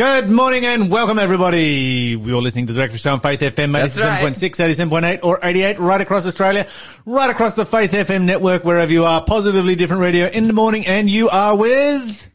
[0.00, 2.18] Good morning and welcome everybody.
[2.18, 4.32] You're listening to the Breakfast Show on Faith FM, That's right.
[4.32, 6.66] 87.6, 87.8 or 88 right across Australia,
[7.04, 9.22] right across the Faith FM network, wherever you are.
[9.22, 12.30] Positively different radio in the morning and you are with...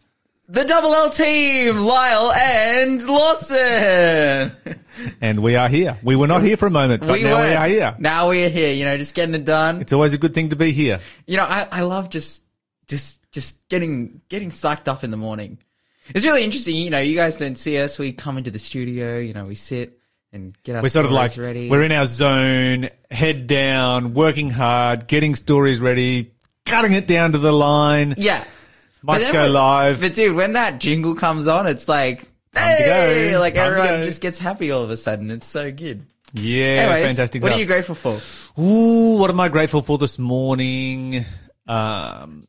[0.48, 4.52] The double L team, Lyle and Lawson.
[5.20, 5.98] And we are here.
[6.04, 7.58] We were not here for a moment, but now we weren't.
[7.58, 7.96] are here.
[7.98, 9.82] Now we're here, you know, just getting it done.
[9.82, 11.00] It's always a good thing to be here.
[11.26, 12.44] You know, I, I love just,
[12.88, 15.58] just, just getting, getting psyched up in the morning.
[16.14, 16.76] It's really interesting.
[16.76, 17.98] You know, you guys don't see us.
[17.98, 20.00] We come into the studio, you know, we sit
[20.32, 21.70] and get our We're sort of like, ready.
[21.70, 26.34] we're in our zone, head down, working hard, getting stories ready,
[26.66, 28.16] cutting it down to the line.
[28.18, 28.44] yeah.
[29.06, 30.02] Mics go when- live.
[30.02, 34.40] But dude, when that jingle comes on, it's like, hey, like Time everyone just gets
[34.40, 35.30] happy all of a sudden.
[35.32, 36.06] It's so good.
[36.34, 37.58] Yeah, Anyways, fantastic what stuff.
[37.58, 38.62] are you grateful for?
[38.62, 41.24] Ooh, what am I grateful for this morning?
[41.68, 42.48] Um,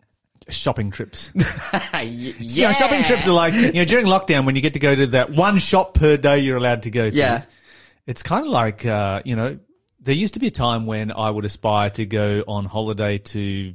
[0.48, 1.30] shopping trips.
[1.34, 2.02] yeah.
[2.02, 4.94] You know, shopping trips are like, you know, during lockdown when you get to go
[4.94, 7.16] to that one shop per day you're allowed to go to.
[7.16, 7.44] Yeah.
[8.06, 9.58] It's kind of like, uh, you know,
[10.00, 13.74] there used to be a time when I would aspire to go on holiday to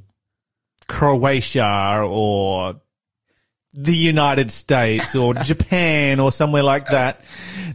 [0.87, 2.81] Croatia or
[3.73, 7.21] the United States or Japan or somewhere like that.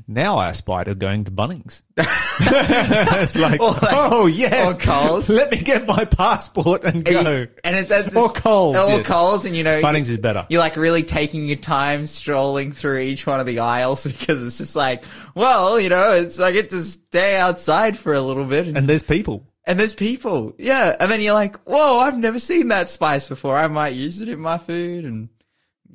[0.06, 1.82] Now I aspire to going to Bunnings.
[1.98, 5.28] it's like, like- oh yes, or Coles.
[5.28, 7.46] Let me get my passport and go.
[7.64, 9.06] And it's, it's Or Coles, Or yes.
[9.06, 10.46] Coles, and you know, Bunnings is better.
[10.50, 14.58] you're like really taking your time strolling through each one of the aisles because it's
[14.58, 18.66] just like, well, you know, it's I get to stay outside for a little bit,
[18.66, 19.46] and, And there's people.
[19.64, 23.56] and there's people, yeah, and then you're like, whoa, I've never seen that spice before.
[23.58, 25.28] I might use it in my food, and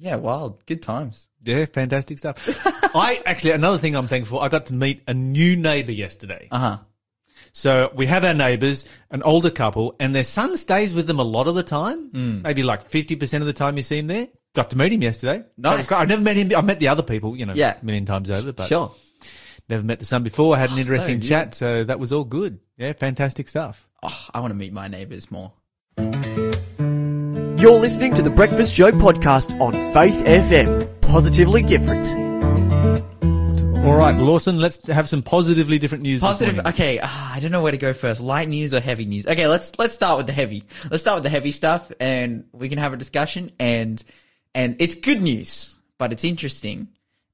[0.01, 1.29] yeah, wild, good times.
[1.43, 2.37] Yeah, fantastic stuff.
[2.95, 4.39] I actually another thing I'm thankful.
[4.39, 6.47] for, I got to meet a new neighbour yesterday.
[6.51, 6.77] Uh huh.
[7.53, 11.23] So we have our neighbours, an older couple, and their son stays with them a
[11.23, 12.09] lot of the time.
[12.09, 12.41] Hmm.
[12.41, 14.27] Maybe like fifty percent of the time you see him there.
[14.53, 15.43] Got to meet him yesterday.
[15.57, 15.91] Nice.
[15.91, 16.51] I've never met him.
[16.55, 17.77] I met the other people, you know, Yeah.
[17.81, 18.93] a million times over, but Sure.
[19.69, 20.55] never met the son before.
[20.55, 21.27] I had an Oh, interesting good.
[21.27, 22.59] chat, so that was all good.
[22.77, 23.87] Yeah, fantastic stuff.
[24.03, 25.53] Oh, I want to meet my neighbors more.
[27.61, 30.99] You're listening to the Breakfast Show podcast on Faith FM.
[31.01, 32.11] Positively different.
[33.85, 36.21] All right, Lawson, let's have some positively different news.
[36.21, 36.55] this Positive.
[36.55, 36.73] morning.
[36.73, 38.19] Okay, ah, I don't know where to go first.
[38.19, 39.27] Light news or heavy news?
[39.27, 40.63] Okay, let's let's start with the heavy.
[40.89, 43.51] Let's start with the heavy stuff, and we can have a discussion.
[43.59, 44.03] And
[44.55, 46.87] and it's good news, but it's interesting.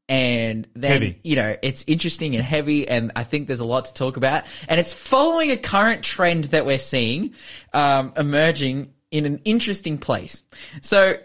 [0.09, 1.19] And then Heavy.
[1.23, 4.43] you know it's interesting and heavy, and I think there's a lot to talk about.
[4.67, 7.33] And it's following a current trend that we're seeing
[7.73, 10.43] um, emerging in an interesting place.
[10.81, 11.17] So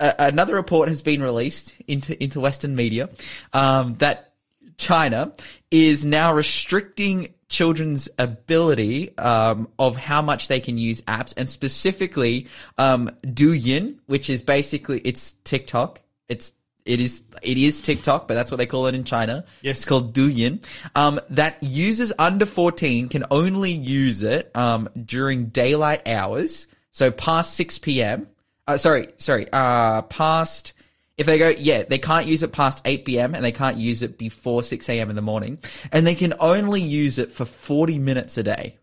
[0.00, 3.08] a- another report has been released into into Western media
[3.52, 4.34] um, that
[4.76, 5.32] China
[5.70, 12.48] is now restricting children's ability um, of how much they can use apps, and specifically
[12.76, 16.02] um, Douyin, which is basically it's TikTok.
[16.28, 19.44] It's it is it is TikTok, but that's what they call it in China.
[19.62, 19.78] Yes.
[19.78, 20.64] it's called Douyin.
[20.94, 26.66] Um, that users under fourteen can only use it um, during daylight hours,
[26.96, 28.26] so past six p.m.
[28.66, 30.72] Uh, sorry, sorry, uh, past.
[31.18, 33.34] If they go, yeah, they can't use it past 8 p.m.
[33.34, 35.08] and they can't use it before 6 a.m.
[35.08, 35.58] in the morning.
[35.90, 38.76] And they can only use it for 40 minutes a day.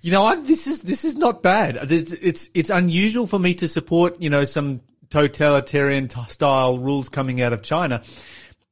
[0.00, 1.90] You know, I, this is this is not bad.
[1.90, 4.80] It's it's unusual for me to support you know some
[5.10, 8.00] totalitarian t- style rules coming out of China,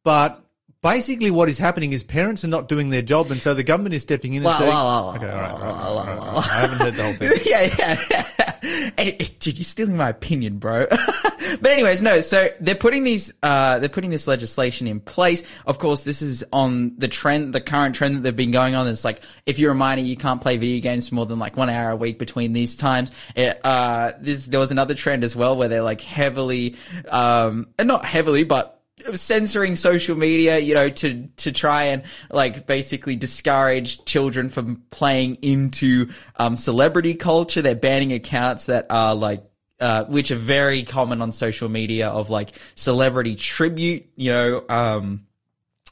[0.04, 0.43] but
[0.84, 3.94] basically what is happening is parents are not doing their job, and so the government
[3.94, 6.50] is stepping in and saying, "Okay, all right, all right, all right, all right.
[6.50, 8.24] I haven't heard the whole thing." yeah, yeah.
[8.96, 10.86] Hey, dude, you're stealing my opinion, bro.
[11.60, 12.20] but anyways, no.
[12.20, 15.42] So they're putting these, uh, they're putting this legislation in place.
[15.66, 18.88] Of course, this is on the trend, the current trend that they've been going on.
[18.88, 21.58] It's like if you're a minor, you can't play video games for more than like
[21.58, 23.10] one hour a week between these times.
[23.36, 26.76] It, uh, this there was another trend as well where they're like heavily,
[27.10, 28.73] um, not heavily, but
[29.14, 35.36] censoring social media, you know, to to try and like basically discourage children from playing
[35.36, 37.62] into um, celebrity culture.
[37.62, 39.44] They're banning accounts that are like.
[39.80, 45.26] Uh, which are very common on social media of like celebrity tribute, you know, um,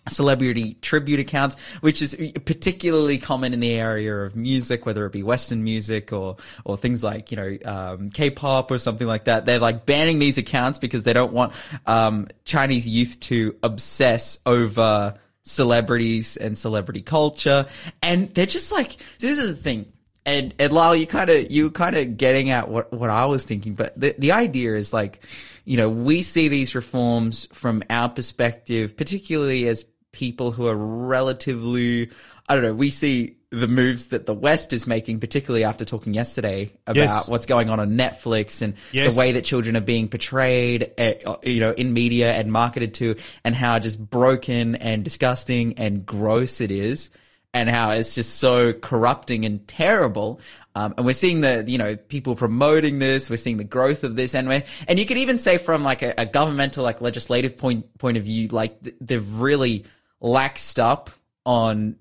[0.09, 5.23] celebrity tribute accounts, which is particularly common in the area of music, whether it be
[5.23, 9.47] Western music or, or things like, you know, um, K-pop or something like that.
[9.47, 11.53] They're like banning these accounts because they don't want,
[11.87, 15.15] um, Chinese youth to obsess over
[15.45, 17.67] celebrities and celebrity culture.
[18.03, 19.93] And they're just like, this is the thing.
[20.25, 23.45] And, and Lyle, you kind of, you kind of getting at what, what I was
[23.45, 25.21] thinking, but the, the idea is like,
[25.65, 32.11] you know, we see these reforms from our perspective, particularly as people who are relatively,
[32.49, 36.15] I don't know, we see the moves that the West is making, particularly after talking
[36.15, 37.29] yesterday about Yes.
[37.29, 39.13] what's going on on Netflix and Yes.
[39.13, 43.17] the way that children are being portrayed, uh, you know, in media and marketed to,
[43.45, 47.11] and how just broken and disgusting and gross it is,
[47.53, 50.41] and how it's just so corrupting and terrible.
[50.75, 53.29] Um, and we're seeing the, you know, people promoting this.
[53.29, 56.01] We're seeing the growth of this, and we and you could even say from like
[56.01, 59.85] a, a governmental, like legislative point point of view, like th- they've really
[60.23, 61.11] laxed up
[61.45, 61.97] on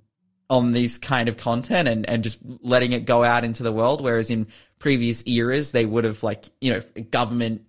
[0.51, 4.01] on these kind of content and, and just letting it go out into the world.
[4.01, 4.47] Whereas in
[4.79, 7.61] previous eras, they would have like, you know, government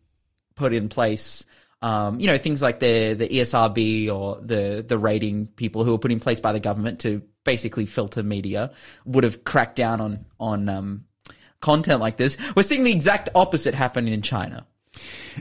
[0.56, 1.46] put in place,
[1.80, 5.98] um, you know, things like the, the ESRB or the, the rating people who were
[5.98, 8.72] put in place by the government to basically filter media
[9.04, 11.04] would have cracked down on, on, um,
[11.60, 12.36] content like this.
[12.56, 14.66] We're seeing the exact opposite happen in China.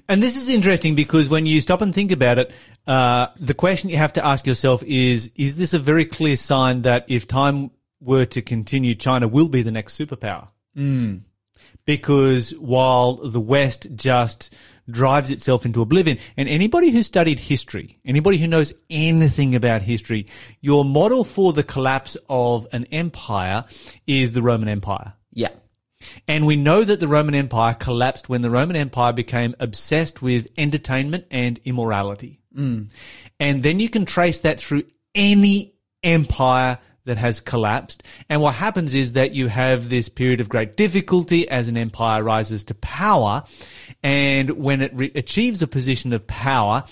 [0.07, 2.51] And this is interesting because when you stop and think about it,
[2.87, 6.81] uh, the question you have to ask yourself is, is this a very clear sign
[6.83, 10.49] that if time were to continue, China will be the next superpower?
[11.85, 14.53] Because while the West just
[14.89, 20.27] drives itself into oblivion, and anybody who studied history, anybody who knows anything about history,
[20.59, 23.63] your model for the collapse of an empire
[24.05, 25.13] is the Roman Empire.
[25.31, 25.49] Yeah.
[26.27, 30.47] And we know that the Roman Empire collapsed when the Roman Empire became obsessed with
[30.57, 32.40] entertainment and immorality.
[32.55, 32.87] Mm.
[33.39, 34.83] And then you can trace that through
[35.15, 38.03] any empire that has collapsed.
[38.29, 42.23] And what happens is that you have this period of great difficulty as an empire
[42.23, 43.43] rises to power.
[44.03, 46.83] And when it re- achieves a position of power,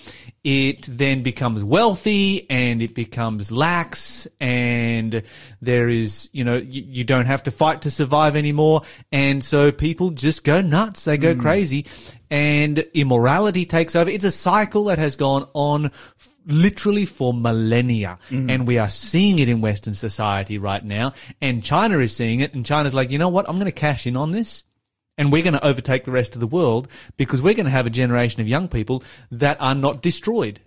[0.44, 5.24] it then becomes wealthy and it becomes lax and
[5.62, 8.82] there is, you know, you, you don't have to fight to survive anymore.
[9.12, 11.06] And so people just go nuts.
[11.06, 11.42] They go hmm.
[11.42, 11.86] crazy
[12.30, 14.10] and immorality takes over.
[14.10, 15.92] It's a cycle that has gone on
[16.46, 18.18] literally for millennia.
[18.30, 18.50] Mm-hmm.
[18.50, 21.14] And we are seeing it in Western society right now.
[21.42, 22.54] And China is seeing it.
[22.54, 23.48] And China's like, you know what?
[23.50, 24.64] I'm going to cash in on this.
[25.20, 26.88] And we're going to overtake the rest of the world
[27.18, 30.60] because we're going to have a generation of young people that are not destroyed.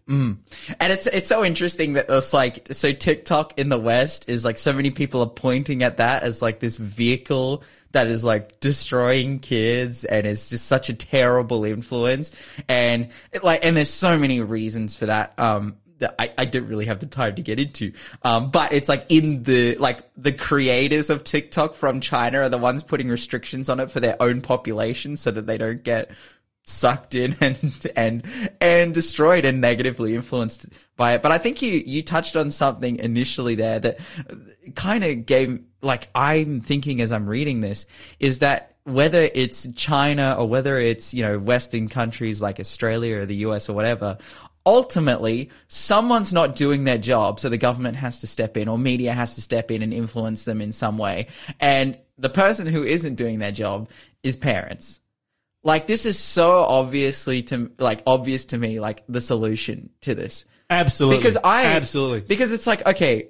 [0.79, 4.59] And it's it's so interesting that it's like so TikTok in the West is like
[4.59, 9.39] so many people are pointing at that as like this vehicle that is like destroying
[9.39, 12.33] kids and it's just such a terrible influence.
[12.69, 13.09] And
[13.43, 15.39] like and there's so many reasons for that.
[15.39, 15.77] Um
[16.19, 17.93] I, I don't really have the time to get into.
[18.23, 22.59] Um, but it's like in the, like the creators of TikTok from China are the
[22.59, 26.11] ones putting restrictions on it for their own population so that they don't get
[26.65, 28.25] sucked in and and
[28.61, 30.67] and destroyed and negatively influenced
[30.97, 31.23] by it.
[31.23, 34.01] But I think you you touched on something initially there that
[34.75, 37.87] kind of gave like I'm thinking as I'm reading this
[38.21, 43.27] is that whether it's China or whether it's you know Western countries like Australia or
[43.27, 44.19] the US or whatever.
[44.65, 49.13] Ultimately, someone's not doing their job, so the government has to step in or media
[49.13, 51.27] has to step in and influence them in some way.
[51.59, 53.89] And the person who isn't doing their job
[54.23, 55.01] is parents
[55.63, 60.45] like this is so obviously to like obvious to me like the solution to this
[60.71, 61.19] Absolutely.
[61.19, 62.21] because i absolutely.
[62.21, 63.29] because it's like okay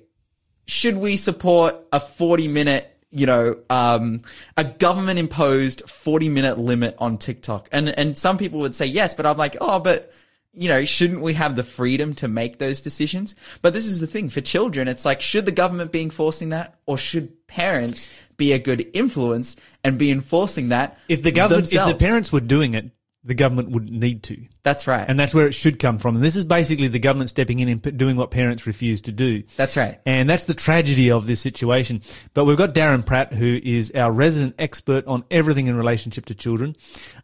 [0.67, 4.23] should we support a 40 minute you know um
[4.57, 9.15] a government imposed 40 minute limit on tiktok and and some people would say yes
[9.15, 10.13] but i'm like oh but
[10.53, 13.35] you know, shouldn't we have the freedom to make those decisions?
[13.63, 14.87] But this is the thing for children.
[14.87, 19.57] It's like, should the government be enforcing that or should parents be a good influence
[19.83, 20.99] and be enforcing that?
[21.09, 21.93] If the government, if themselves?
[21.93, 22.91] the parents were doing it,
[23.25, 24.45] the government wouldn't need to.
[24.65, 25.05] That's right.
[25.09, 26.17] And that's where it should come from.
[26.17, 29.45] And this is basically the government stepping in and doing what parents refuse to do.
[29.57, 30.01] That's right.
[30.05, 32.03] And that's the tragedy of this situation.
[32.35, 36.35] But we've got Darren Pratt, who is our resident expert on everything in relationship to
[36.35, 36.75] children.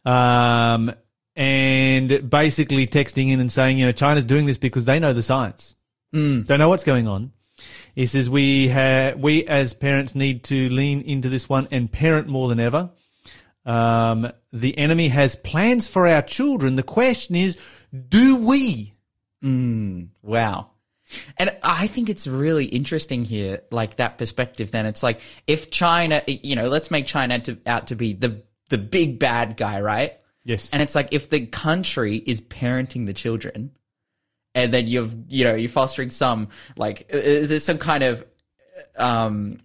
[0.04, 0.94] Um,
[1.38, 5.23] and basically texting in and saying, you know, China's doing this because they know the
[5.23, 5.76] science.
[6.12, 6.49] Mm.
[6.49, 7.30] They know what's going on.
[7.95, 12.26] He says we ha- we as parents need to lean into this one and parent
[12.26, 12.90] more than ever.
[13.64, 16.75] Um, the enemy has plans for our children.
[16.75, 17.57] The question is,
[18.09, 18.95] do we?
[20.23, 20.71] Wow.
[21.37, 24.73] And I think it's really interesting here, like that perspective.
[24.73, 28.42] Then it's like if China, you know, let's make China to, out to be the
[28.71, 30.18] the big bad guy, right?
[30.48, 30.70] Yes.
[30.72, 33.70] And it's like if the country is parenting the children,
[34.54, 38.24] and then you've you know you're fostering some like uh, there's some kind of
[38.96, 39.60] um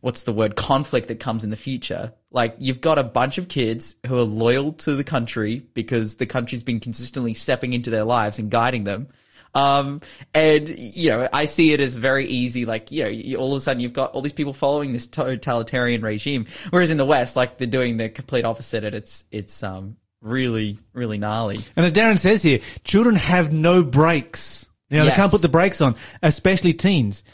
[0.00, 2.14] what's the word conflict that comes in the future.
[2.30, 6.24] Like you've got a bunch of kids who are loyal to the country because the
[6.24, 9.08] country's been consistently stepping into their lives and guiding them.
[9.54, 10.00] Um,
[10.32, 12.64] and you know, I see it as very easy.
[12.64, 15.06] Like, you know, you, all of a sudden you've got all these people following this
[15.06, 19.62] totalitarian regime, whereas in the West, like they're doing the complete opposite, and it's it's
[19.62, 21.58] um really really gnarly.
[21.76, 24.68] And as Darren says here, children have no breaks.
[24.88, 27.24] You know, they can't put the brakes on, especially teens.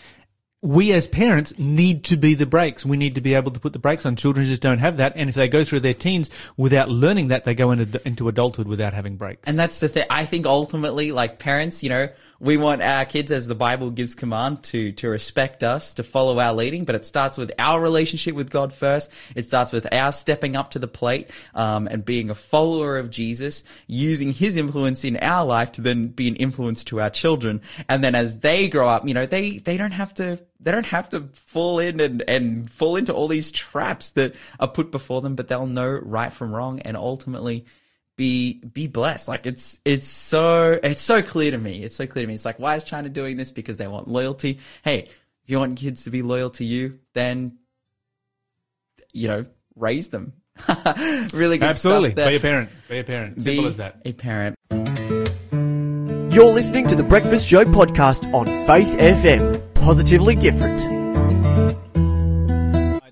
[0.63, 2.85] We as parents need to be the brakes.
[2.85, 4.17] We need to be able to put the brakes on.
[4.17, 5.13] Children just don't have that.
[5.15, 8.67] And if they go through their teens without learning that, they go into, into adulthood
[8.67, 9.47] without having brakes.
[9.47, 10.07] And that's the thing.
[10.11, 12.09] I think ultimately, like parents, you know,
[12.41, 16.39] we want our kids, as the Bible gives command, to to respect us, to follow
[16.39, 16.85] our leading.
[16.85, 19.13] But it starts with our relationship with God first.
[19.35, 23.11] It starts with our stepping up to the plate um, and being a follower of
[23.11, 27.61] Jesus, using His influence in our life to then be an influence to our children.
[27.89, 30.87] And then as they grow up, you know, they they don't have to they don't
[30.87, 35.21] have to fall in and, and fall into all these traps that are put before
[35.21, 37.65] them, but they'll know right from wrong and ultimately
[38.19, 39.29] be be blessed.
[39.29, 41.83] Like it's it's so it's so clear to me.
[41.83, 42.35] It's so clear to me.
[42.35, 43.53] It's like why is China doing this?
[43.53, 44.59] Because they want loyalty.
[44.83, 45.11] Hey, if
[45.47, 47.57] you want kids to be loyal to you, then
[49.15, 50.35] you know, raise them.
[51.33, 52.11] really good Absolutely.
[52.11, 52.31] stuff there.
[52.31, 52.71] Be a parent.
[52.89, 53.41] Be a parent.
[53.43, 54.03] Simple Be as that.
[54.05, 54.57] A parent.
[56.35, 59.75] You're listening to the Breakfast Show podcast on Faith FM.
[59.75, 60.98] Positively different.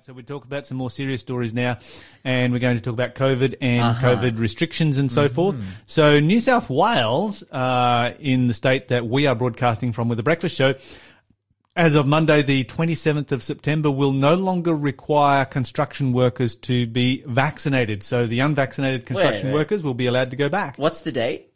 [0.07, 1.79] So we talk about some more serious stories now,
[2.23, 4.15] and we're going to talk about COVID and Uh-huh.
[4.15, 5.15] COVID restrictions and Mm-hmm.
[5.15, 5.57] so forth.
[5.89, 10.23] So New South Wales, uh, in the state that we are broadcasting from with the
[10.23, 10.75] Breakfast Show,
[11.75, 17.25] as of Monday, the 27th of September, will no longer require construction workers to be
[17.27, 18.05] vaccinated.
[18.05, 19.55] So the unvaccinated construction wait.
[19.55, 20.77] workers will be allowed to go back.
[20.79, 21.51] What's the date?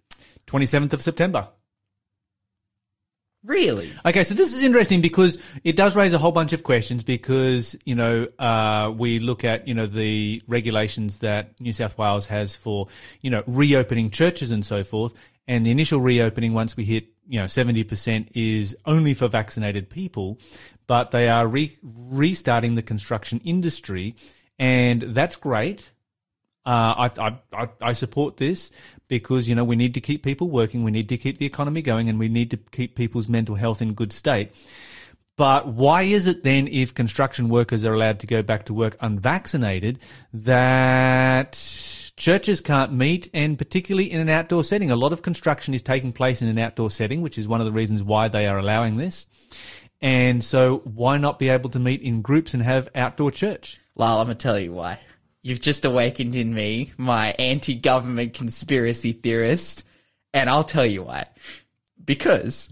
[0.48, 1.46] 27th of September.
[3.42, 3.90] Really?
[4.04, 7.74] Okay, so this is interesting because it does raise a whole bunch of questions because,
[7.86, 12.54] you know, uh, we look at, you know, the regulations that New South Wales has
[12.54, 12.88] for,
[13.22, 15.14] you know, reopening churches and so forth.
[15.48, 20.38] And the initial reopening, once we hit, you know, 70% is only for vaccinated people,
[20.86, 24.16] but they are re- restarting the construction industry.
[24.58, 25.92] And that's great.
[26.66, 28.70] Uh, I, I, I, support this
[29.08, 30.84] because, you know, we need to keep people working.
[30.84, 33.80] We need to keep the economy going and we need to keep people's mental health
[33.80, 34.52] in good state.
[35.40, 38.98] But why is it then, if construction workers are allowed to go back to work
[39.00, 40.00] unvaccinated,
[40.34, 41.52] that
[42.18, 44.90] churches can't meet and particularly in an outdoor setting?
[44.90, 47.64] A lot of construction is taking place in an outdoor setting, which is one of
[47.64, 49.28] the reasons why they are allowing this.
[50.02, 53.80] And so why not be able to meet in groups and have outdoor church?
[53.96, 54.98] Lyle, I'm gonna tell you why.
[55.42, 59.84] You've just awakened in me my anti-government conspiracy theorist,
[60.34, 61.26] and I'll tell you why.
[62.04, 62.68] Because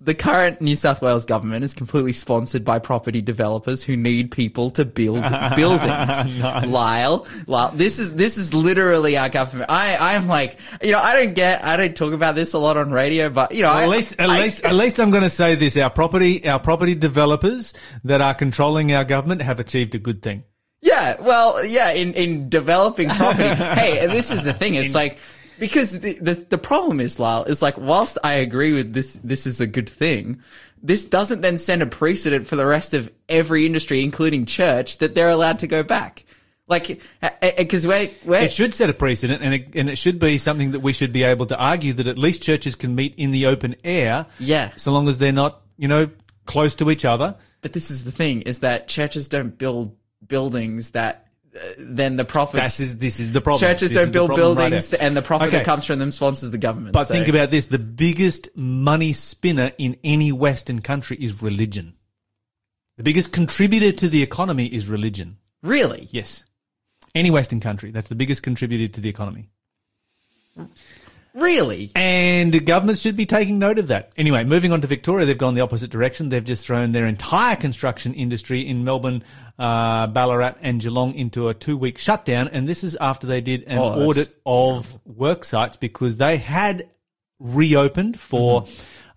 [0.00, 4.70] the current New South Wales government is completely sponsored by property developers who need people
[4.72, 5.22] to build
[5.56, 6.40] buildings.
[6.42, 9.70] Lyle, Lyle, this is this is literally our government.
[9.70, 12.76] I I'm like, you know, I don't get, I don't talk about this a lot
[12.76, 15.22] on radio, but you know, I, at least, at I- least, at least, I'm going
[15.24, 17.72] to say this: our property, our property developers
[18.04, 20.44] that are controlling our government have achieved a good thing.
[20.84, 23.48] Yeah, well, yeah, in, in developing property.
[23.48, 24.74] hey, and this is the thing.
[24.74, 25.18] It's like,
[25.58, 29.46] because the, the, the problem is, Lyle, is like, whilst I agree with this, this
[29.46, 30.42] is a good thing,
[30.82, 35.14] this doesn't then send a precedent for the rest of every industry, including church, that
[35.14, 36.26] they're allowed to go back.
[36.66, 37.00] Like,
[37.40, 40.72] because we're, we're, It should set a precedent, and it, and it should be something
[40.72, 43.46] that we should be able to argue that at least churches can meet in the
[43.46, 44.26] open air.
[44.38, 44.72] Yeah.
[44.76, 46.10] so long as they're not, you know,
[46.44, 47.36] close to each other.
[47.62, 49.96] but this is the thing, is that churches don't build
[50.28, 52.78] buildings that, uh, then the profits.
[52.78, 53.60] This is this is the problem.
[53.60, 55.58] Churches This don't build problem right buildings, and the profit Okay.
[55.58, 56.92] that comes from them sponsors the government.
[56.92, 61.94] But so- think about this: the biggest money spinner in any Western country is religion.
[62.96, 65.38] The biggest contributor to the economy is religion.
[65.62, 66.44] really, Yes.
[67.14, 69.48] Any Western country, that's the biggest contributor to the economy.
[71.34, 71.90] Really.
[71.94, 74.12] And governments should be taking note of that.
[74.16, 76.28] Anyway, moving on to Victoria, they've gone the opposite direction.
[76.28, 79.22] They've just thrown their entire construction industry in Melbourne,
[79.58, 82.48] uh, Ballarat, and Geelong into a two week shutdown.
[82.48, 86.88] And this is after they did an Oh, audit of work sites because they had
[87.40, 88.66] reopened for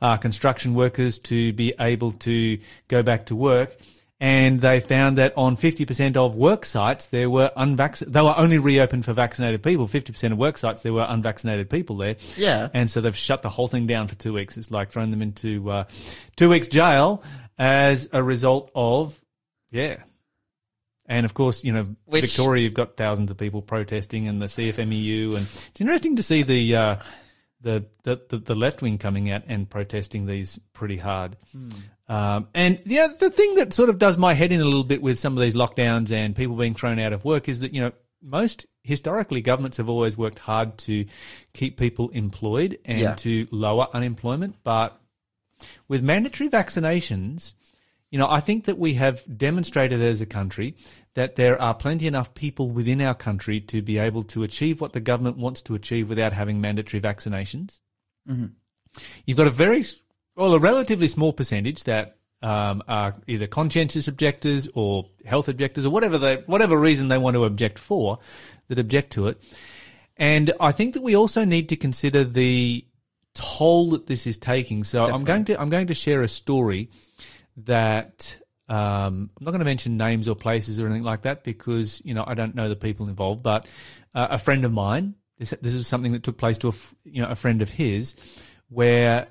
[0.02, 3.76] uh, construction workers to be able to go back to work.
[4.20, 8.58] And they found that on 50% of work sites, there were unvaccinated, they were only
[8.58, 9.88] reopened for vaccinated people.
[9.88, 12.16] 50% of work sites, there were unvaccinated people there.
[12.36, 12.68] Yeah.
[12.74, 14.58] And so they've shut the whole thing down for two weeks.
[14.58, 15.84] It's like throwing them into uh,
[16.36, 17.24] two weeks jail
[17.60, 19.22] as a result of,
[19.70, 19.98] yeah.
[21.06, 24.48] And of course, you know, Which- Victoria, you've got thousands of people protesting and the
[24.48, 25.28] CFMEU.
[25.36, 26.96] And it's interesting to see the, uh,
[27.62, 31.38] the, the, the, the left wing coming out and protesting these pretty hard.
[32.10, 35.02] Um, and yeah, the thing that sort of does my head in a little bit
[35.02, 37.82] with some of these lockdowns and people being thrown out of work is that, you
[37.82, 41.06] know, most historically governments have always worked hard to
[41.54, 43.16] keep people employed and Yeah.
[43.16, 44.56] to lower unemployment.
[44.64, 45.00] But
[45.88, 47.54] with mandatory vaccinations,
[48.10, 50.76] you know, I think that we have demonstrated as a country
[51.16, 54.94] that there are plenty enough people within our country to be able to achieve what
[54.94, 57.82] the government wants to achieve without having mandatory vaccinations.
[59.26, 59.84] You've got a very,
[60.38, 65.90] well, a relatively small percentage that um, are either conscientious objectors or health objectors or
[65.90, 68.20] whatever they, whatever reason they want to object for,
[68.68, 69.42] that object to it.
[70.16, 72.86] And I think that we also need to consider the
[73.34, 74.84] toll that this is taking.
[74.84, 76.90] So I'm going to I'm going to share a story
[77.58, 78.38] that
[78.70, 82.14] um, I'm not going to mention names or places or anything like that because you
[82.14, 83.44] know I don't know the people involved.
[83.44, 83.68] But
[84.14, 87.22] uh, a friend of mine, this, this is something that took place to a you
[87.22, 88.16] know a friend of his,
[88.70, 89.28] where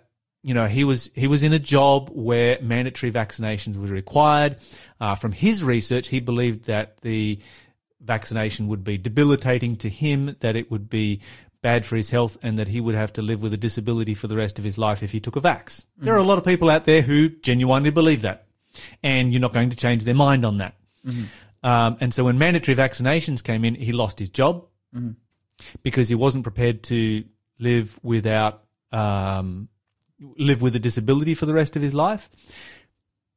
[0.46, 4.58] you know he was he was in a job where mandatory vaccinations was required.
[5.00, 7.40] Uh, from his research, he believed that the
[8.00, 11.20] vaccination would be debilitating to him, that it would be
[11.62, 14.28] bad for his health, and that he would have to live with a disability for
[14.28, 15.84] the rest of his life if he took a vax.
[15.98, 18.46] There are a lot of people out there who genuinely believe that,
[19.02, 20.76] and you're not going to change their mind on that.
[21.64, 24.64] Um, and so when mandatory vaccinations came in, he lost his job
[25.82, 27.24] because he wasn't prepared to
[27.58, 28.62] live without
[28.92, 29.68] um,
[30.20, 32.28] live with a disability for the rest of his life.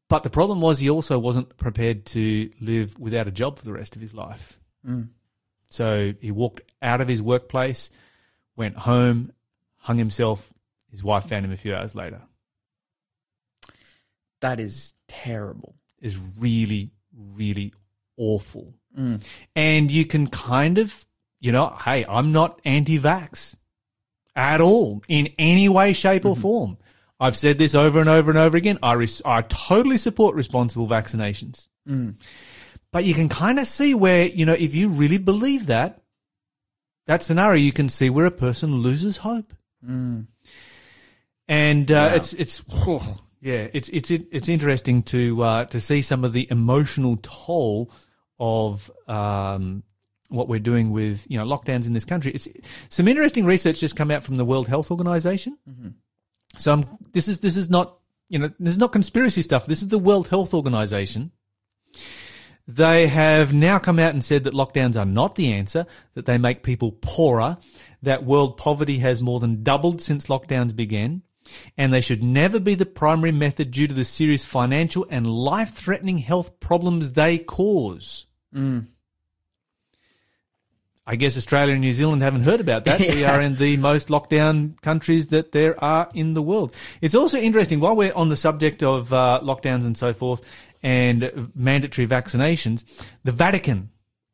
[0.07, 3.73] But the problem was he also wasn't prepared to live without a job for the
[3.73, 4.59] rest of his life.
[4.87, 5.09] Mm.
[5.69, 7.91] So he walked out of his workplace,
[8.55, 9.31] went home,
[9.77, 10.51] hung himself.
[10.89, 12.23] His wife found him a few hours later.
[14.41, 15.75] That is terrible.
[15.99, 17.73] Is really, really
[18.17, 18.73] awful.
[18.97, 19.23] Mm.
[19.55, 21.05] And you can kind of,
[21.39, 23.57] you know, hey, I'm not anti-vax
[24.35, 26.77] at all in any way, shape, or form.
[27.19, 28.79] I've said this over and over and over again.
[28.81, 31.67] I res- I totally support responsible vaccinations.
[32.91, 36.01] But you can kind of see where, you know, if you really believe that,
[37.07, 39.53] that scenario, you can see where a person loses hope.
[41.47, 42.63] And uh, it's it's
[43.41, 47.91] yeah, it's it's it's interesting to uh, to see some of the emotional toll
[48.39, 49.83] of um,
[50.29, 52.31] what we're doing with you know lockdowns in this country.
[52.31, 52.47] It's
[52.87, 55.57] some interesting research just come out from the World Health Organization.
[55.69, 55.89] Mm-hmm.
[56.57, 57.97] So I'm, this is this is not
[58.29, 59.65] you know this is not conspiracy stuff.
[59.65, 61.31] This is the World Health Organization.
[62.67, 66.37] They have now come out and said that lockdowns are not the answer, that they
[66.37, 67.57] make people poorer,
[68.03, 71.23] that world poverty has more than doubled since lockdowns began,
[71.77, 75.73] and they should never be the primary method due to the serious financial and life
[75.73, 78.27] threatening health problems they cause.
[78.53, 78.85] Mm.
[81.11, 82.99] I guess Australia and New Zealand haven't heard about that.
[82.99, 86.71] We are in the most lockdown countries that there are in the world.
[87.01, 90.41] It's also interesting while we're on the subject of uh, lockdowns and so forth
[90.83, 92.85] and mandatory vaccinations,
[93.23, 93.89] the Vatican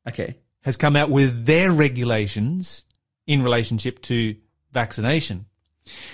[0.05, 0.35] Okay.
[0.63, 2.83] has come out with their regulations
[3.25, 4.35] in relationship to
[4.73, 5.45] vaccination.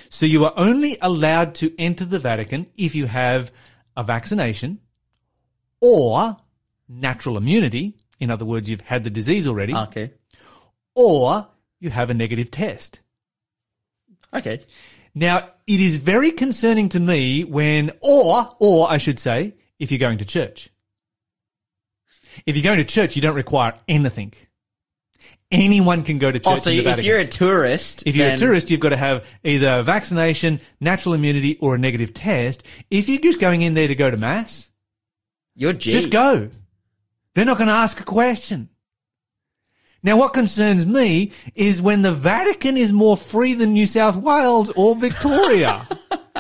[0.10, 3.52] So you are only allowed to enter the Vatican if you have
[3.98, 4.80] a vaccination
[5.82, 6.38] or
[6.88, 7.96] natural immunity.
[8.20, 10.12] In other words, you've had the disease already Okay.
[10.96, 11.48] Or
[11.80, 13.02] you have a negative test.
[14.34, 14.66] Okay.
[15.14, 20.00] Now, it is very concerning to me when, or, or I should say, if you're
[20.00, 20.70] going to church.
[22.46, 24.34] If you're going to church, you don't require anything.
[25.52, 28.36] Anyone can go to oh, church Oh, so if you're a tourist, If you're then-
[28.36, 32.64] a tourist, you've got to have either a vaccination, natural immunity, or a negative test.
[32.90, 34.72] If you're just going in there to go to mass,
[35.56, 35.92] you're G.
[35.92, 36.50] just go.
[37.36, 38.70] They're not going to ask a question.
[40.04, 44.72] Now, what concerns me is when the Vatican is more free than New South Wales
[44.72, 45.88] or Victoria.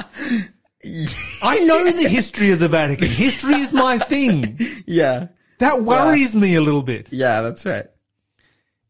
[1.43, 3.07] I know the history of the Vatican.
[3.07, 4.59] History is my thing.
[4.87, 5.27] Yeah.
[5.59, 7.09] That worries me a little bit.
[7.11, 7.85] Yeah, that's right.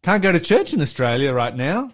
[0.04, 1.92] Can't go to church in Australia right now.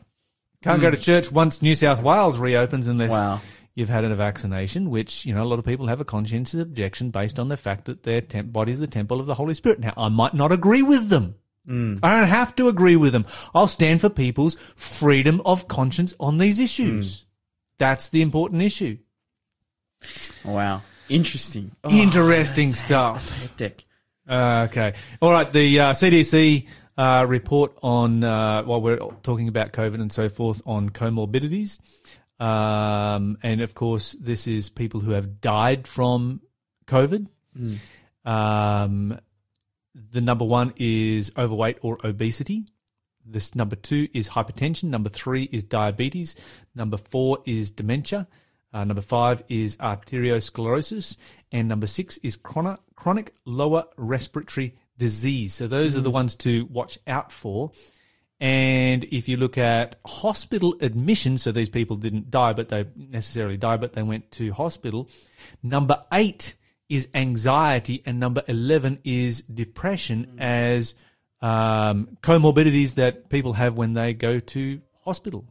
[0.61, 1.01] Can't go to hmm.
[1.01, 3.41] church once New South Wales reopens unless Wow.
[3.73, 7.09] you've had a vaccination, which, you know, a lot of people have a conscientious objection
[7.09, 9.79] based on the fact that their temp- body is the temple of the Holy Spirit.
[9.79, 11.35] Now, I might not agree with them.
[11.69, 13.25] I don't have to agree with them.
[13.53, 17.25] I'll stand for people's freedom of conscience on these issues.
[17.77, 18.97] That's the important issue.
[20.45, 20.82] Wow.
[21.10, 21.71] Interesting.
[21.84, 23.41] Oh, Interesting stuff.
[23.41, 23.86] hectic.
[24.27, 24.93] Uh, okay.
[25.21, 25.51] All right.
[25.51, 30.62] The uh, CDC uh, report on, uh, while we're talking about COVID and so forth,
[30.65, 31.80] on comorbidities.
[32.39, 36.41] Um, and of course, this is people who have died from
[36.86, 37.27] COVID.
[38.25, 39.19] Um,
[40.12, 42.65] the number one is overweight or obesity.
[43.25, 44.86] This number two is hypertension.
[44.86, 46.36] Number three is diabetes.
[46.75, 48.27] Number four is dementia.
[48.73, 51.17] Uh, number five is arteriosclerosis.
[51.51, 55.53] And number six is chronic, chronic lower respiratory disease.
[55.53, 57.71] So those are the ones to watch out for.
[58.39, 63.57] And if you look at hospital admission, so these people didn't die, but they necessarily
[63.57, 65.10] died, but they went to hospital.
[65.63, 66.55] Number eight
[66.89, 70.95] is anxiety, and number 11 is depression as
[71.41, 75.45] um, comorbidities that people have when they go to hospital.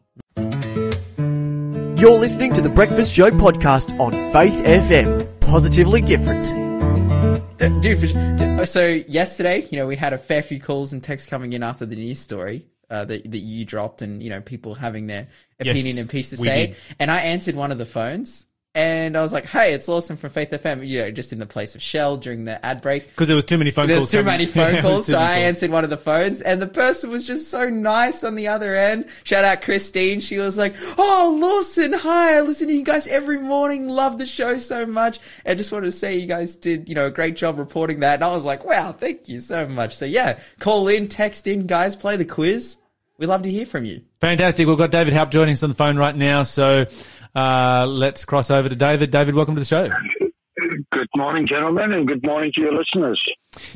[1.98, 5.40] You're listening to the Breakfast Show podcast on Faith FM.
[5.40, 6.44] Positively different.
[7.58, 8.00] D- Dude,
[8.38, 11.62] d- so yesterday, you know, we had a fair few calls and texts coming in
[11.62, 15.28] after the news story uh, that that you dropped, and you know, people having their
[15.58, 16.66] opinion Yes, and piece to say.
[16.68, 16.76] did.
[16.98, 18.44] And I answered one of the phones,
[18.76, 21.46] and I was like, "Hey, it's Lawson from Faith FM." You know, just in the
[21.46, 23.06] place of Shell during the ad break.
[23.06, 24.10] Because there was too many phone There's calls.
[24.10, 27.10] too many phone was calls, so I answered one of the phones, and the person
[27.10, 29.06] was just so nice on the other end.
[29.24, 30.20] Shout out Christine.
[30.20, 32.36] She was like, "Oh, Lawson, hi!
[32.36, 33.88] I listen to you guys every morning.
[33.88, 35.20] Love the show so much.
[35.46, 38.16] I just wanted to say you guys did, you know, a great job reporting that."
[38.16, 41.66] And I was like, "Wow, thank you so much." So yeah, call in, text in,
[41.66, 42.76] guys, play the quiz.
[43.18, 44.02] We'd love to hear from you.
[44.20, 44.66] Fantastic.
[44.66, 46.42] We've got David Haupt joining us on the phone right now.
[46.42, 46.84] So
[47.36, 49.10] uh, let's cross over to David.
[49.10, 49.90] David, welcome to the show.
[50.90, 53.22] Good morning, gentlemen, and good morning to your listeners.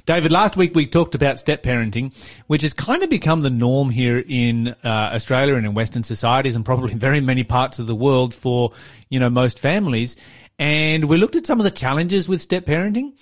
[0.07, 2.15] David, last week we talked about step parenting,
[2.47, 6.57] which has kind of become the norm here in uh, Australia and in Western societies
[6.57, 8.73] and probably very many parts of the world for,
[9.11, 10.17] you know, most families.
[10.59, 13.13] And we looked at some of the challenges with step parenting.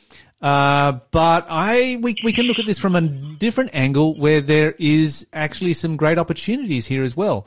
[0.40, 4.77] Uh, but I, we, we can look at this from a different angle where there
[4.79, 7.44] is actually some great opportunities here as well.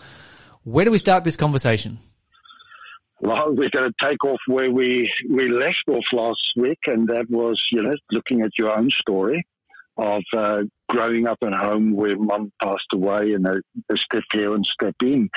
[0.63, 1.99] Where do we start this conversation?
[3.23, 7.29] Well, we're going to take off where we, we left off last week, and that
[7.29, 9.45] was, you know, looking at your own story
[9.95, 13.57] of uh, growing up in a home where mum passed away and a,
[13.91, 15.29] a step parent step in.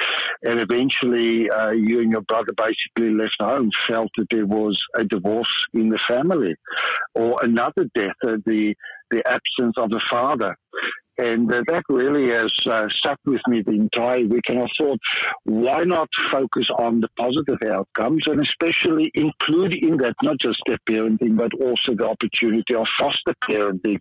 [0.43, 5.05] And eventually, uh, you and your brother basically left home, felt that there was a
[5.05, 6.55] divorce in the family
[7.15, 8.75] or another death, uh, the,
[9.11, 10.57] the absence of a father.
[11.17, 14.49] And uh, that really has uh, stuck with me the entire week.
[14.49, 14.99] And I thought,
[15.45, 20.81] why not focus on the positive outcomes and especially include in that not just step
[20.89, 24.01] parenting, but also the opportunity of foster parenting?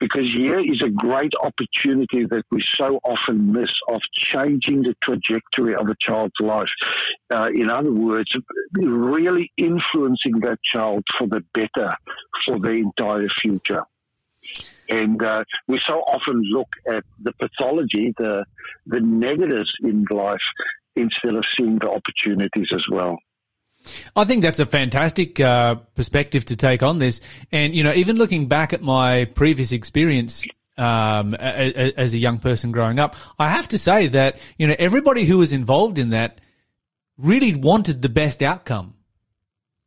[0.00, 5.74] Because here is a great opportunity that we so often miss of changing the trajectory
[5.74, 6.70] of a child's life.
[7.34, 8.32] Uh, in other words,
[8.72, 11.94] really influencing that child for the better
[12.44, 13.82] for their entire future.
[14.88, 18.44] And uh, we so often look at the pathology, the
[18.86, 20.42] the negatives in life,
[20.94, 23.18] instead of seeing the opportunities as well.
[24.14, 27.20] I think that's a fantastic uh, perspective to take on this.
[27.52, 30.44] And, you know, even looking back at my previous experience
[30.76, 34.66] um, a, a, as a young person growing up, I have to say that, you
[34.66, 36.40] know, everybody who was involved in that
[37.16, 38.94] really wanted the best outcome.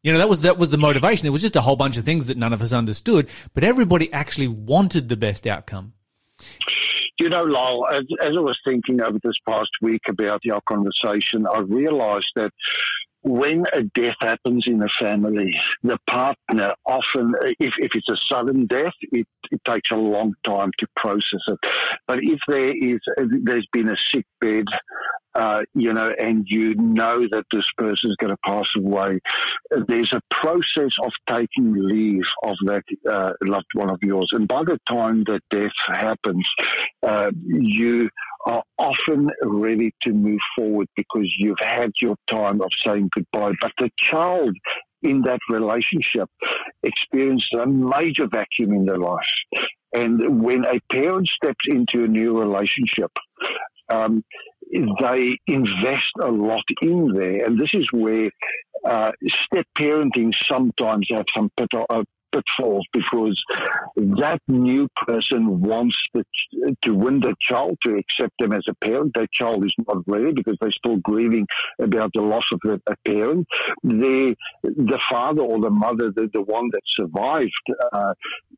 [0.02, 1.28] You know, that was, that was the motivation.
[1.28, 4.12] It was just a whole bunch of things that none of us understood, but everybody
[4.14, 5.94] actually wanted the best outcome.
[7.20, 11.46] You know, Lyle, as, as I was thinking over this past week about our conversation,
[11.46, 12.52] I realized that
[13.22, 18.68] when a death happens in a family, the partner often, if, if it's a sudden
[18.68, 21.60] death, it, it takes a long time to process it.
[22.08, 23.00] But if there is,
[23.44, 24.66] there's been a sick bed,
[25.36, 29.20] uh, you know, and you know that this person is going to pass away,
[29.88, 34.30] there's a process of taking leave of that uh, loved one of yours.
[34.32, 36.48] And by the time that death happens,
[37.04, 38.10] uh, you
[38.46, 43.54] are often ready to move forward because you've had your time of saying goodbye.
[43.62, 44.56] But the child
[45.04, 46.30] in that relationship
[46.84, 49.20] experiences a major vacuum in their life.
[49.94, 53.12] And when a parent steps into a new relationship,
[53.92, 54.24] um,
[54.72, 57.46] they invest a lot in there.
[57.46, 58.30] And this is where
[58.88, 63.42] uh, step parenting sometimes have some pit- uh, pitfalls because
[63.96, 66.24] that new person wants the,
[66.84, 69.14] to win the child to accept them as a parent.
[69.16, 71.48] That child is not ready because they're still grieving
[71.80, 73.48] about the loss of a parent.
[73.84, 77.52] The the father or the mother, the, the one that survived,
[77.92, 78.14] uh,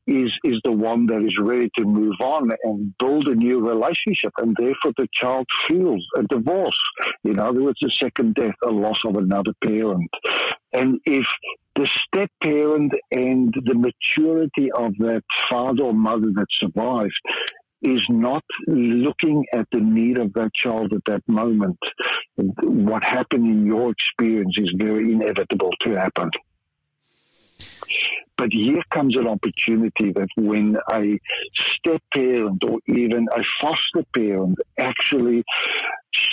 [0.08, 4.32] is is the one that is ready to move on and build a new relationship,
[4.38, 6.78] and therefore the child feels a divorce.
[7.24, 10.10] In other words, a second death, a loss of another parent.
[10.74, 11.26] And if
[11.76, 17.20] the step parent and the maturity of that father or mother that survived
[17.82, 21.80] is not looking at the need of that child at that moment,
[22.36, 26.30] what happened in your experience is very inevitable to happen.
[28.38, 31.20] But here comes an opportunity that when a
[31.78, 35.44] step parent or even a foster parent actually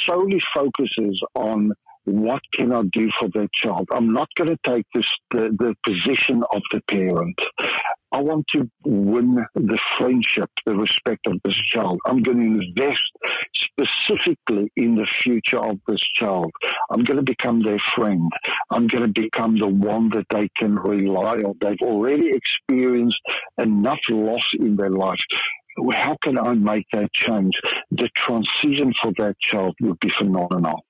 [0.07, 1.73] solely focuses on
[2.05, 3.89] what can I do for that child?
[3.93, 7.39] I'm not going to take this the, the position of the parent.
[8.11, 11.99] I want to win the friendship, the respect of this child.
[12.07, 13.03] I'm going to invest
[13.55, 16.51] specifically in the future of this child.
[16.91, 18.31] I'm going to become their friend.
[18.71, 21.55] I'm going to become the one that they can rely on.
[21.61, 23.21] They've already experienced
[23.59, 25.21] enough loss in their life.
[25.93, 27.55] How can I make that change?
[27.91, 30.83] The transition for that child would be phenomenal.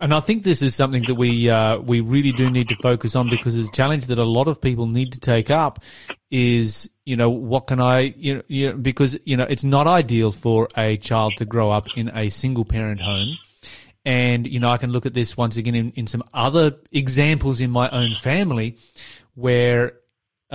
[0.00, 3.14] And I think this is something that we uh, we really do need to focus
[3.14, 5.82] on because it's a challenge that a lot of people need to take up.
[6.30, 9.86] Is you know what can I you know, you know because you know it's not
[9.86, 13.38] ideal for a child to grow up in a single parent home.
[14.04, 17.60] And, you know, I can look at this once again in, in some other examples
[17.60, 18.76] in my own family
[19.34, 19.94] where,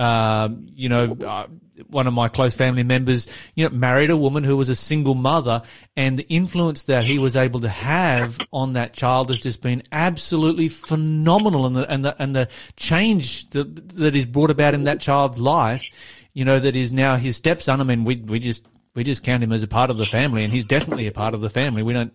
[0.00, 1.46] um, you know, uh,
[1.88, 5.14] one of my close family members, you know, married a woman who was a single
[5.14, 5.62] mother
[5.96, 9.82] and the influence that he was able to have on that child has just been
[9.92, 14.84] absolutely phenomenal and the, and the, and the change that, that is brought about in
[14.84, 15.84] that child's life,
[16.32, 17.80] you know, that is now his stepson.
[17.80, 20.44] I mean, we, we just, we just count him as a part of the family
[20.44, 21.82] and he's definitely a part of the family.
[21.82, 22.12] We don't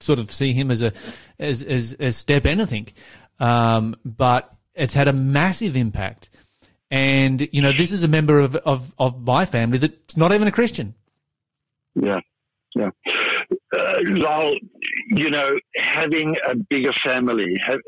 [0.00, 0.92] sort of see him as a
[1.38, 2.88] as as, as step anything,
[3.40, 6.30] um, but it's had a massive impact.
[6.92, 10.46] And you know, this is a member of of, of my family that's not even
[10.46, 10.94] a Christian.
[11.94, 12.20] Yeah,
[12.74, 12.90] yeah.
[13.74, 13.98] Uh,
[15.08, 17.80] you know, having a bigger family have,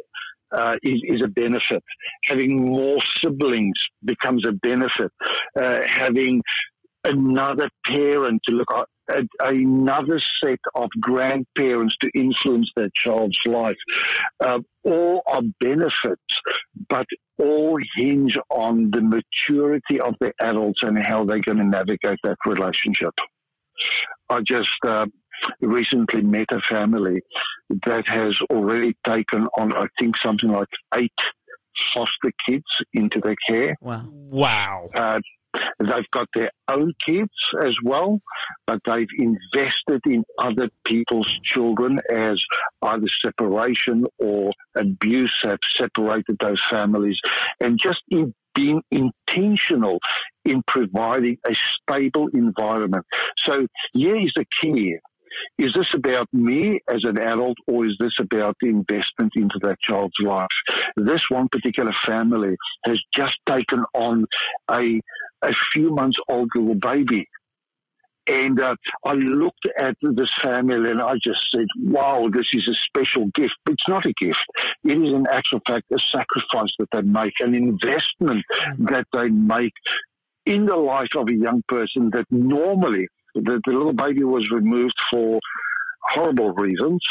[0.52, 1.82] uh, is, is, a benefit.
[2.24, 5.12] Having more siblings becomes a benefit.
[5.58, 6.42] Uh, having
[7.04, 8.68] another parent to look
[9.10, 13.76] at another set of grandparents to influence their child's life.
[14.44, 16.22] Uh, all are benefits,
[16.88, 17.06] but
[17.38, 22.38] all hinge on the maturity of the adults and how they're going to navigate that
[22.46, 23.12] relationship.
[24.30, 25.06] I just uh,
[25.60, 27.20] recently met a family
[27.86, 31.12] that has already taken on, I think, something like eight
[31.92, 33.76] foster kids into their care.
[33.80, 34.08] Wow.
[34.10, 34.88] Wow.
[34.94, 35.20] Uh,
[35.78, 37.32] They've got their own kids
[37.64, 38.20] as well,
[38.66, 42.42] but they've invested in other people's children as
[42.82, 47.18] either separation or abuse have separated those families.
[47.60, 49.98] And just in being intentional
[50.44, 53.04] in providing a stable environment.
[53.38, 54.96] So, here is the key.
[55.58, 59.80] Is this about me as an adult or is this about the investment into that
[59.80, 60.46] child's life?
[60.96, 64.26] This one particular family has just taken on
[64.70, 65.00] a
[65.50, 67.28] a few months old little baby.
[68.26, 72.74] And uh, I looked at this family and I just said, wow, this is a
[72.74, 73.54] special gift.
[73.64, 74.44] But It's not a gift.
[74.82, 78.86] It is, in actual fact, a sacrifice that they make, an investment mm-hmm.
[78.86, 79.74] that they make
[80.46, 84.94] in the life of a young person that normally the, the little baby was removed
[85.10, 85.38] for
[86.06, 87.02] horrible reasons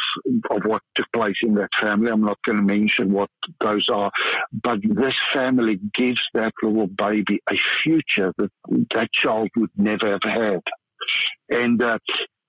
[0.52, 2.12] of what took place in that family.
[2.12, 3.30] I'm not going to mention what
[3.60, 4.12] those are,
[4.52, 8.52] but this family gives that little baby a future that
[8.94, 10.62] that child would never have had.
[11.50, 12.00] And uh,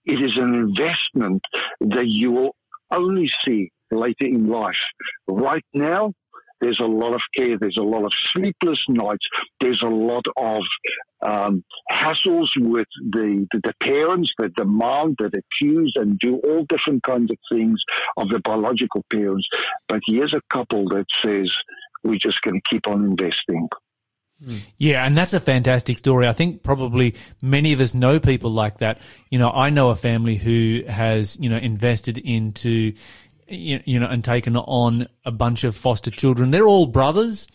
[0.04, 1.42] it is an investment
[1.80, 2.57] that you will
[2.90, 4.78] only see later in life.
[5.26, 6.12] Right now,
[6.61, 7.59] there's a lot of care.
[7.59, 9.27] There's a lot of sleepless nights.
[9.61, 10.62] There's a lot of
[11.23, 17.03] um, hassles with the, the, the parents that demand, that accuse, and do all different
[17.03, 17.81] kinds of things
[18.17, 19.47] of the biological parents.
[19.88, 21.51] But here's a couple that says
[22.03, 23.69] we're just going to keep on investing.
[24.77, 26.27] Yeah, and that's a fantastic story.
[26.27, 29.01] I think probably many of us know people like that.
[29.31, 32.93] You know, I know a family who has, you know, invested into
[33.48, 36.50] you know, and taken on a bunch of foster children.
[36.50, 37.48] They're all brothers,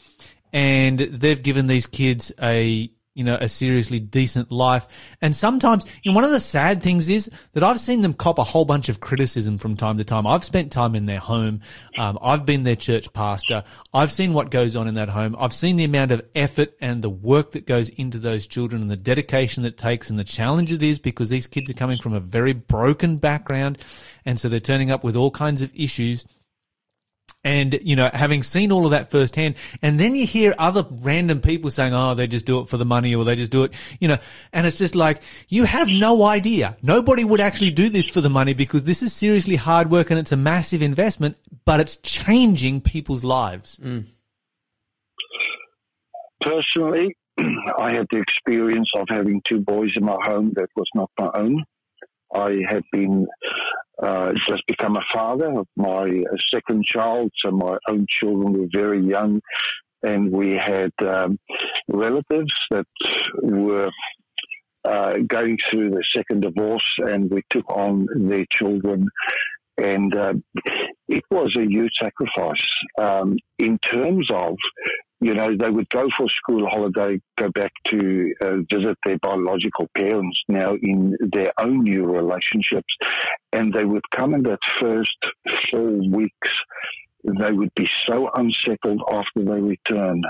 [0.54, 4.88] and they've given these kids a you know, a seriously decent life.
[5.22, 8.40] And sometimes, you know, one of the sad things is that I've seen them cop
[8.40, 10.26] a whole bunch of criticism from time to time.
[10.26, 11.60] I've spent time in their home.
[11.98, 13.66] Um, I've been their church pastor.
[13.94, 15.36] I've seen what goes on in that home.
[15.38, 18.90] I've seen the amount of effort and the work that goes into those children and
[18.90, 22.14] the dedication that takes and the challenge it is because these kids are coming from
[22.14, 23.80] a very broken background.
[24.26, 26.26] And so they're turning up with all kinds of issues
[27.44, 31.40] and, you know, having seen all of that firsthand, and then you hear other random
[31.40, 33.74] people saying, oh, they just do it for the money or they just do it,
[34.00, 34.18] you know,
[34.52, 36.76] and it's just like, you have no idea.
[36.82, 40.20] Nobody would actually do this for the money because this is seriously hard work and
[40.20, 43.80] it's a massive investment, but it's changing people's lives.
[43.82, 44.06] Mm.
[46.42, 47.16] Personally,
[47.78, 51.30] I had the experience of having two boys in my home that was not my
[51.34, 51.64] own.
[52.34, 53.28] I had been
[54.02, 58.68] uh, just become a father of my uh, second child, so my own children were
[58.72, 59.42] very young,
[60.04, 61.38] and we had um,
[61.88, 62.88] relatives that
[63.42, 63.92] were
[64.86, 69.08] uh, going through the second divorce, and we took on their children.
[69.78, 70.34] And uh,
[71.08, 72.66] it was a huge sacrifice
[72.98, 74.58] um, in terms of
[75.22, 79.88] you know, they would go for school holiday, go back to uh, visit their biological
[79.96, 82.94] parents now in their own new relationships,
[83.52, 85.18] and they would come in that first
[85.70, 86.50] four weeks.
[87.24, 90.22] They would be so unsettled after they return.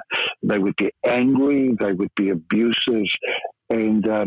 [0.42, 1.76] They would be angry.
[1.80, 3.06] They would be abusive.
[3.70, 4.26] And uh,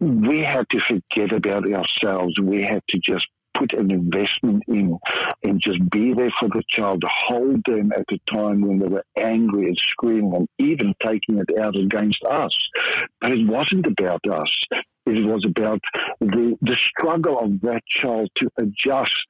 [0.00, 2.40] we had to forget about ourselves.
[2.40, 3.26] We had to just
[3.56, 4.98] put an investment in
[5.42, 9.04] and just be there for the child, hold them at a time when they were
[9.16, 12.54] angry and screaming and even taking it out against us.
[13.20, 14.52] But it wasn't about us.
[15.06, 15.80] It was about
[16.20, 19.26] the, the struggle of that child to adjust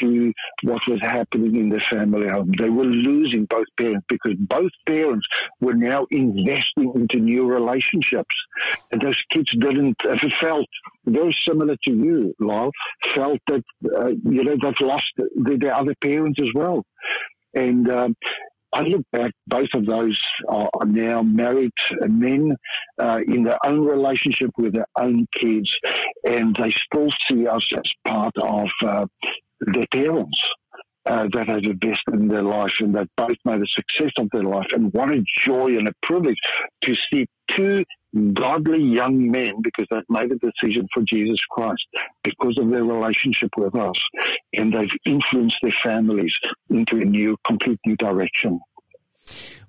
[0.00, 2.52] to what was happening in the family home.
[2.58, 5.26] They were losing both parents because both parents
[5.60, 8.34] were now investing into new relationships.
[8.90, 10.68] And those kids didn't, uh, felt
[11.06, 12.70] very similar to you, Lyle,
[13.14, 13.64] felt that,
[13.96, 16.84] uh, you know, they've lost the, their other parents as well.
[17.54, 18.16] And um,
[18.74, 22.56] I look back, both of those are, now married men
[23.00, 25.72] uh, in their own relationship with their own kids,
[26.24, 29.06] and they still see us as part of uh,
[29.60, 30.38] their parents.
[31.06, 34.42] Uh, that has invested in their life and that both made a success of their
[34.42, 34.68] life.
[34.72, 36.38] And what a joy and a privilege
[36.80, 37.84] to see two
[38.32, 41.84] godly young men because they've made a decision for Jesus Christ
[42.22, 43.96] because of their relationship with us.
[44.54, 46.34] And they've influenced their families
[46.70, 48.60] into a new, complete new direction.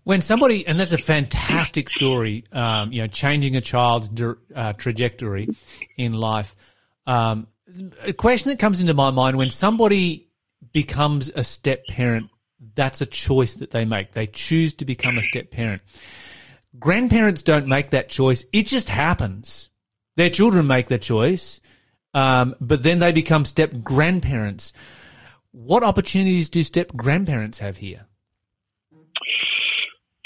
[0.04, 4.12] When somebody, and that's a fantastic story, um, you know, changing a child's
[4.56, 5.50] uh, trajectory
[5.98, 6.56] in life.
[7.08, 7.48] Um,
[8.06, 10.30] a question that comes into my mind when somebody
[10.72, 12.30] becomes a step parent,
[12.76, 14.12] that's a choice that they make.
[14.12, 15.82] They choose to become a step parent.
[16.78, 18.46] Grandparents don't make that choice.
[18.52, 19.70] It just happens.
[20.18, 21.60] Their children make the choice,
[22.14, 24.74] um, but then they become step grandparents.
[25.52, 28.08] What opportunities do step grandparents have here?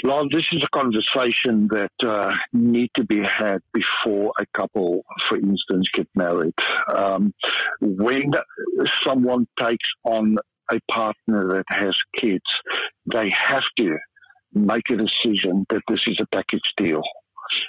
[0.01, 5.35] Well, this is a conversation that uh, need to be had before a couple, for
[5.35, 6.53] instance, get married.
[6.87, 7.33] Um,
[7.81, 8.31] when
[9.03, 10.37] someone takes on
[10.71, 12.45] a partner that has kids,
[13.11, 13.97] they have to
[14.53, 17.03] make a decision that this is a package deal.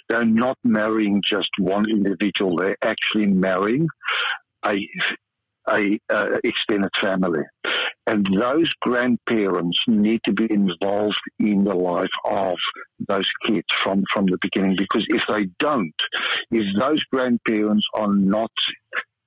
[0.09, 3.89] They're not marrying just one individual; they're actually marrying
[4.65, 4.77] a
[5.69, 5.99] a
[6.45, 7.43] extended family.
[8.07, 12.57] And those grandparents need to be involved in the life of
[13.09, 15.95] those kids from, from the beginning because if they don't,
[16.51, 18.51] if those grandparents are not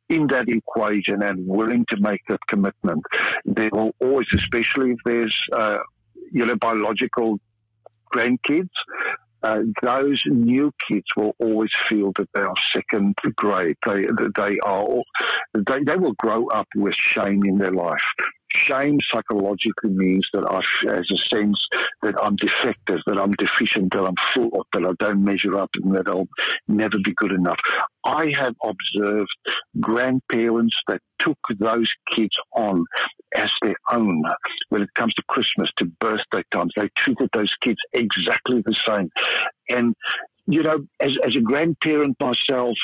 [0.09, 3.03] in that equation and willing to make that commitment,
[3.45, 5.77] they will always, especially if there's, uh,
[6.31, 7.39] you know, biological
[8.13, 8.69] grandkids,
[9.43, 13.75] uh, those new kids will always feel that they are second grade.
[13.85, 14.87] They they are
[15.53, 18.03] they, they will grow up with shame in their life.
[18.67, 21.59] Shame psychologically means that I, as a sense
[22.03, 25.95] that I'm defective, that I'm deficient, that I'm flawed, that I don't measure up, and
[25.95, 26.27] that I'll
[26.67, 27.59] never be good enough.
[28.05, 29.35] I have observed
[29.79, 32.85] grandparents that took those kids on
[33.35, 34.23] as their own
[34.69, 36.73] when it comes to Christmas, to birthday times.
[36.75, 39.09] They treated those kids exactly the same.
[39.69, 39.95] And,
[40.47, 42.77] you know, as, as a grandparent myself,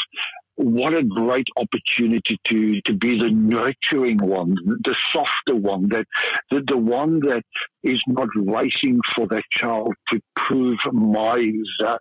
[0.56, 6.06] what a great opportunity to, to be the nurturing one, the softer one, that
[6.52, 7.44] the, the one that
[7.84, 11.52] is not racing for that child to prove my
[11.86, 11.98] uh,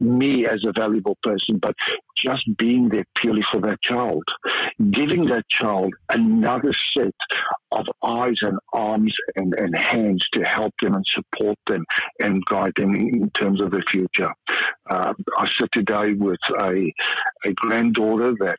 [0.00, 1.74] me as a valuable person, but
[2.16, 4.22] just being there purely for that child,
[4.90, 7.14] giving that child another set
[7.72, 11.84] of eyes and arms and, and hands to help them and support them
[12.20, 14.32] and guide them in terms of the future.
[14.90, 16.92] Uh, I sit today with a,
[17.44, 18.58] a granddaughter that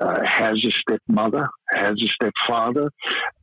[0.00, 2.90] uh, has a stepmother, has a stepfather,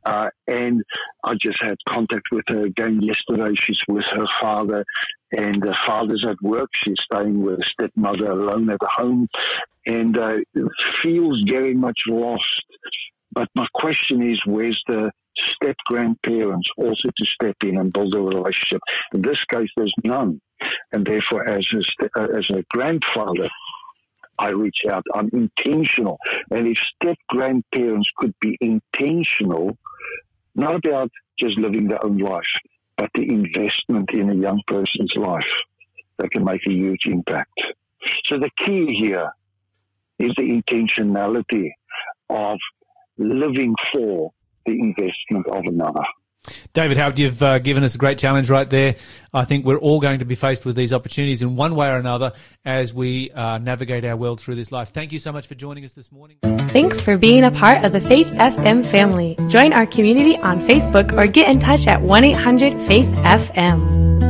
[0.06, 0.84] uh, and
[1.24, 3.54] I just had contact with her again yesterday.
[3.63, 4.86] She's with her father,
[5.32, 6.70] and the father's at work.
[6.84, 9.28] She's staying with a stepmother alone at home,
[9.86, 10.38] and uh,
[11.02, 12.63] feels very much lost.
[13.32, 18.20] But my question is, where's the step grandparents also to step in and build a
[18.20, 18.82] relationship?
[19.13, 20.42] In this case, there's none,
[20.92, 23.50] and therefore, as a, as a grandfather,
[24.39, 25.04] I reach out.
[25.13, 26.17] I'm intentional.
[26.52, 29.78] And if step grandparents could be intentional,
[30.56, 32.43] not about just living their own life,
[32.97, 35.45] but the investment in a young person's life,
[36.17, 37.62] that can make a huge impact.
[38.26, 39.32] So the key here
[40.19, 41.71] is the intentionality
[42.30, 42.58] of
[43.17, 44.32] living for
[44.65, 46.04] the investment of another.
[46.73, 48.95] David Howard, you've uh, given us a great challenge right there.
[49.33, 51.98] I think we're all going to be faced with these opportunities in one way or
[51.98, 52.33] another
[52.65, 54.89] as we uh, navigate our world through this life.
[54.89, 56.37] Thank you so much for joining us this morning.
[56.69, 59.37] Thanks for being a part of the Faith FM family.
[59.48, 64.27] Join our community on Facebook or get in touch at 1 800 Faith FM.